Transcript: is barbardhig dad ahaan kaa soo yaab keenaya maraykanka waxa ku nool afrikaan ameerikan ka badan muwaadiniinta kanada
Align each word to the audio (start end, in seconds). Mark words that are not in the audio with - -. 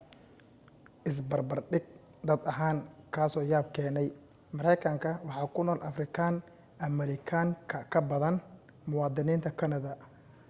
is 1.09 1.17
barbardhig 1.31 1.83
dad 2.29 2.41
ahaan 2.51 2.77
kaa 3.15 3.27
soo 3.33 3.43
yaab 3.51 3.67
keenaya 3.75 4.11
maraykanka 4.57 5.09
waxa 5.27 5.45
ku 5.55 5.61
nool 5.65 5.79
afrikaan 5.89 6.35
ameerikan 6.87 7.47
ka 7.91 7.99
badan 8.09 8.35
muwaadiniinta 8.89 9.49
kanada 9.59 9.91